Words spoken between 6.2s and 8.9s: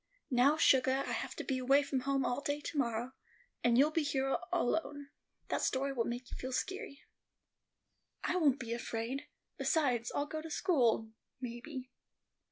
you feel skeery." "I won't be